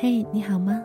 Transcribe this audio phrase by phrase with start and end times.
[0.00, 0.80] 嘿，你好吗？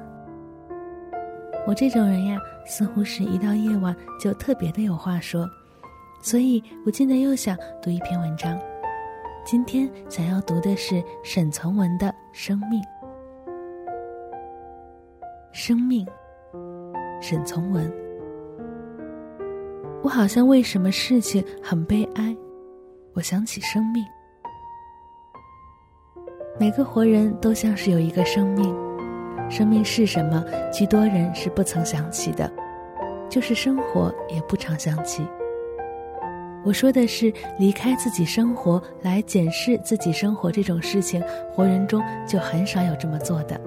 [1.67, 5.47] 我这种人呀，似乎是一到夜晚就特别的有话说，
[6.19, 8.59] 所以我现在又想读一篇文章。
[9.45, 12.81] 今天想要读的是沈从文的《生命》。
[15.51, 16.07] 生命，
[17.21, 17.93] 沈从文。
[20.01, 22.35] 我好像为什么事情很悲哀，
[23.13, 24.03] 我想起生命。
[26.59, 28.75] 每个活人都像是有一个生命，
[29.49, 30.43] 生命是什么？
[30.71, 32.51] 许多人是不曾想起的，
[33.29, 35.23] 就是生活也不常想起。
[36.65, 41.21] 我说的是离开自己生活来检视自己生活这种事情，
[41.51, 43.59] 活人中就很少有这么做的，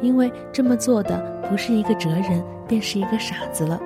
[0.00, 3.78] 因为这么做的不是一个哲人，便是一个傻子了。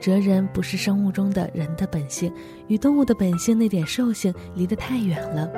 [0.00, 2.32] 哲人不是生物中的人的本性，
[2.68, 5.50] 与动物的本性那点兽性离得太远了。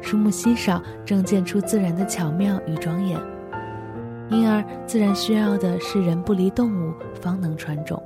[0.00, 3.18] 树木稀少，正见出自然的巧妙与庄严。
[4.30, 8.02] 因而，自然需要的是人不离动物，方能传种。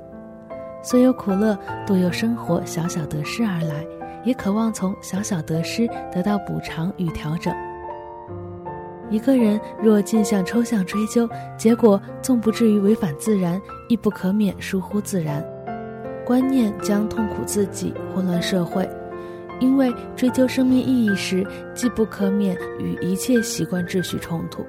[0.81, 3.85] 所有苦乐，都由生活小小得失而来，
[4.23, 7.53] 也渴望从小小得失得到补偿与调整。
[9.09, 15.45] 一个人若尽向抽象追究，结果纵不至于违反自然，亦不可免疏忽自然。
[16.25, 18.89] 观念将痛苦自己，混乱社会。
[19.59, 24.65] 因为追究生命意义时，既不可免与一切习惯秩序冲突。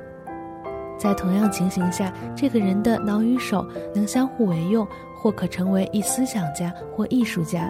[1.05, 3.62] 在同样情形下，这个人的脑与手
[3.94, 7.69] 能相互为用，或可成为一思想家或艺术家；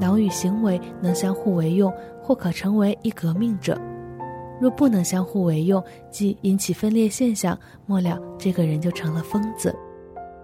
[0.00, 3.78] 脑与行为能相互为用，或可成为一革命者。
[4.58, 9.76] 若不能相互为用，即引起分裂现象，末了这个人就成了疯子。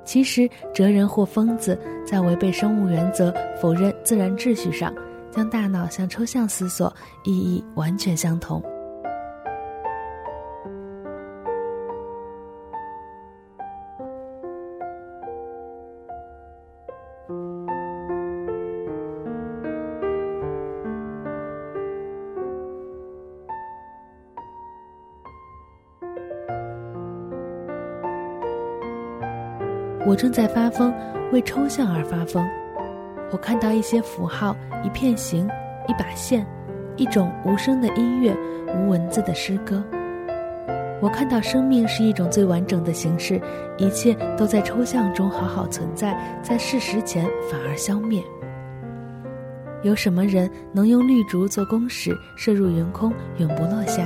[0.05, 4.93] 其实，哲人或疯子在违背生物原则、否认自然秩序上。
[5.31, 8.63] 将大脑向抽象思索，意义完全相同。
[30.05, 30.93] 我正在发疯，
[31.33, 32.45] 为抽象而发疯。
[33.31, 35.49] 我看到一些符号，一片形，
[35.87, 36.45] 一把线，
[36.97, 38.37] 一种无声的音乐，
[38.77, 39.83] 无文字的诗歌。
[41.01, 43.41] 我看到生命是一种最完整的形式，
[43.79, 48.23] 一切都在抽象中好好存在，在事实前反而消灭。
[49.83, 54.03] 有什么人能用绿竹做弓矢，射入云空，永不落下？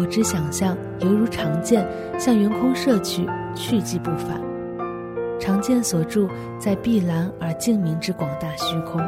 [0.00, 1.86] 我只想象，犹如长箭，
[2.18, 4.49] 向云空射去，去即不返。
[5.40, 6.28] 长剑所著，
[6.58, 9.00] 在碧蓝而静明之广大虚空。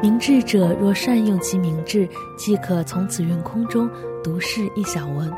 [0.00, 3.90] 明智者若善用其明智，即可从此云空中
[4.24, 5.30] 独视一小文，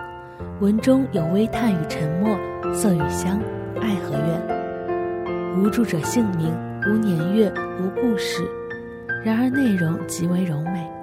[0.61, 2.39] 文中有微叹与沉默，
[2.73, 3.41] 色与香，
[3.81, 5.59] 爱和怨。
[5.59, 6.55] 无著者姓名，
[6.87, 8.45] 无年月，无故事，
[9.25, 11.02] 然而内容极为柔美。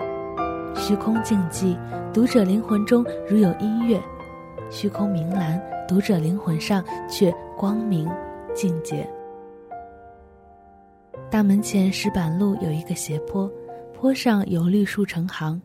[0.89, 1.77] 虚空静寂，
[2.11, 3.99] 读者灵魂中如有音乐；
[4.71, 8.09] 虚空明蓝，读者灵魂上却光明
[8.55, 9.07] 净洁。
[11.29, 13.47] 大门前石板路有一个斜坡，
[13.93, 15.61] 坡上有绿树成行，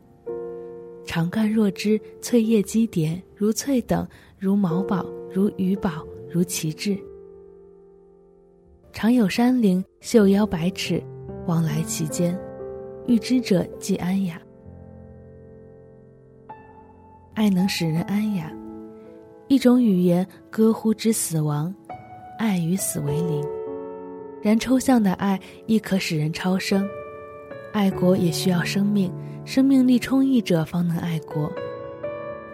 [1.07, 4.07] 长干若枝，翠叶积叠，如翠等，
[4.39, 6.99] 如毛宝，如鱼宝，如旗帜。
[8.93, 11.03] 常有山林，秀腰百尺，
[11.47, 12.39] 往来其间，
[13.07, 14.39] 遇之者即安雅。
[17.35, 18.49] 爱能使人安雅，
[19.49, 21.75] 一种语言歌呼之死亡，
[22.39, 23.45] 爱与死为邻。
[24.41, 26.89] 然抽象的爱亦可使人超生，
[27.73, 29.13] 爱国也需要生命，
[29.45, 31.53] 生命力充溢者方能爱国。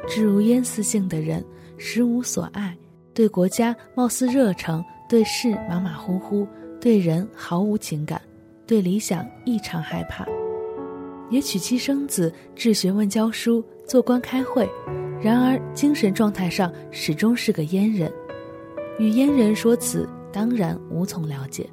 [0.08, 1.44] 至如烟似性的人，
[1.76, 2.74] 实无所爱，
[3.12, 6.48] 对国家貌似热诚，对事马马虎虎，
[6.80, 8.18] 对人毫无情感，
[8.66, 10.26] 对理想异常害怕。
[11.28, 14.70] 也娶妻生子，治学问教书，做官开会，
[15.20, 18.08] 然而精神状态上始终是个阉人。
[19.00, 21.68] 与阉人说辞，当然无从了解。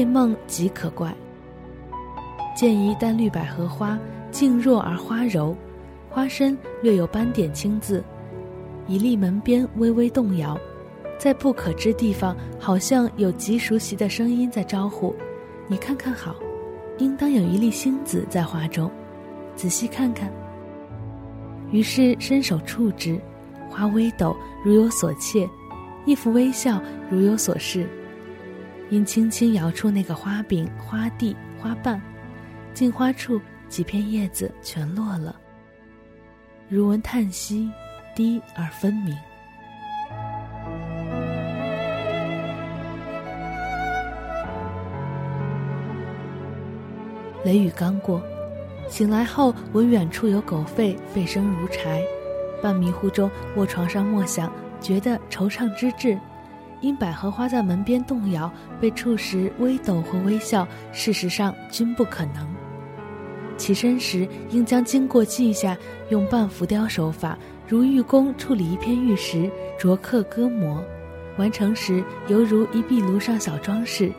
[0.00, 1.14] 夜梦极可怪。
[2.56, 3.98] 见一淡绿百合花，
[4.30, 5.54] 静若而花柔，
[6.08, 8.02] 花身略有斑点青渍，
[8.86, 10.58] 一立门边微微动摇，
[11.18, 15.14] 在不可知地方，好像有极熟悉的声音在招呼
[15.68, 16.34] ：“你看看好，
[16.96, 18.90] 应当有一粒星子在花中，
[19.54, 20.32] 仔细看看。”
[21.70, 23.20] 于是伸手触之，
[23.68, 25.46] 花微抖，如有所切；
[26.06, 26.80] 一幅微笑，
[27.10, 27.86] 如有所示。
[28.90, 32.00] 因轻轻摇出那个花柄、花蒂、花瓣，
[32.74, 35.36] 进花处几片叶子全落了，
[36.68, 37.70] 如闻叹息，
[38.16, 39.16] 低而分明。
[47.44, 48.20] 雷雨刚过，
[48.88, 52.02] 醒来后闻远处有狗吠，吠声如柴。
[52.60, 56.18] 半迷糊中卧床上默想，觉得惆怅之至。
[56.80, 58.50] 因百合花在门边动摇，
[58.80, 62.46] 被触时微抖或微笑，事实上均不可能。
[63.56, 65.76] 起身时应将经过记下，
[66.08, 67.38] 用半浮雕手法，
[67.68, 70.82] 如玉工处理一片玉石，琢刻割磨，
[71.36, 74.10] 完成时犹如一壁炉上小装饰，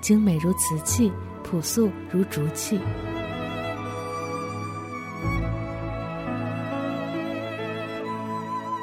[0.00, 1.12] 精美如瓷器。
[1.50, 2.78] 朴素如竹器。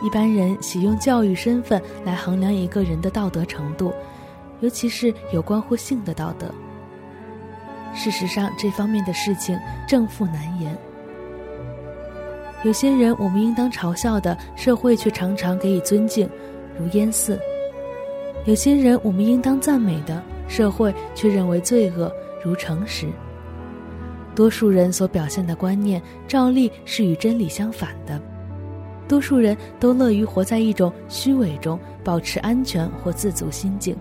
[0.06, 3.92] 一般人喜用教育身份来衡量一个人的道德程度，
[4.60, 6.46] 尤其是有关乎性的道德。
[7.96, 10.78] 事实上，这方面的事情正负难言。
[12.64, 16.30] 有些人我们应当嘲笑的，社会却常常给予尊敬，
[16.78, 17.36] 如烟似；
[18.46, 22.14] 有些人我们应当赞美的，社会却认为罪恶。
[22.44, 23.08] 如诚实，
[24.36, 28.22] 多数人所表现的观念，照例是与真理相反的。
[29.08, 33.96] 多数人都乐于活在一种虚伪中，保持安全或自足心境。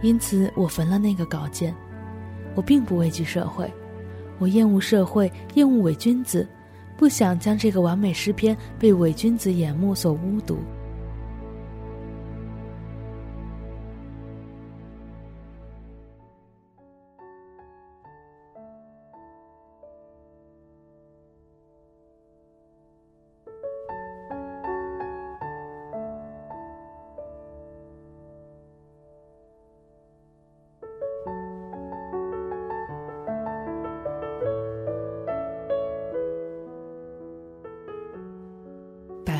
[0.00, 1.74] 因此，我焚了那个稿件。
[2.54, 3.70] 我并不畏惧社会，
[4.38, 6.48] 我厌恶社会，厌恶伪君子，
[6.96, 10.56] 不想将这个完美诗篇被伪君子眼目所污渎。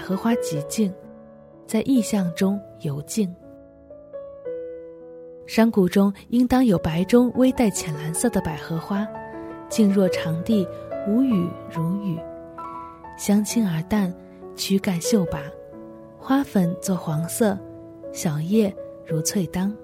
[0.09, 0.91] 荷花极静，
[1.67, 3.31] 在意象中游静。
[5.47, 9.07] 山谷中应当有白中微带浅蓝色的百合花，
[9.69, 10.67] 静若长地，
[11.07, 12.19] 无语如雨，
[13.19, 14.11] 香清而淡，
[14.57, 15.43] 躯干秀拔，
[16.19, 17.59] 花粉作黄色，
[18.11, 19.77] 小叶如翠当。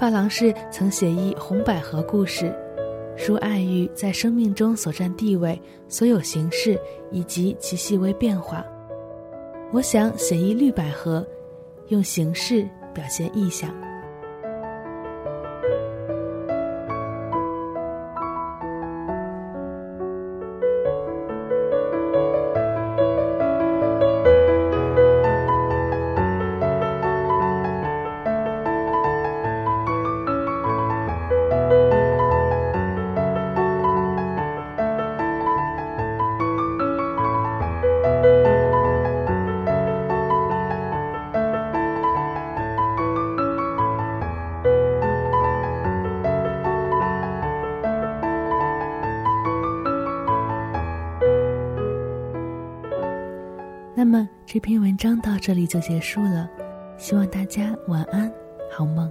[0.00, 2.50] 发廊士曾写意红百合故事，
[3.18, 6.80] 抒爱欲在生命中所占地位、所有形式
[7.10, 8.64] 以及其细微变化。
[9.70, 11.22] 我想写意绿百合，
[11.88, 13.70] 用形式表现意象。
[54.52, 56.50] 这篇文章到这里就结束了，
[56.98, 58.28] 希望大家晚安，
[58.68, 59.08] 好梦。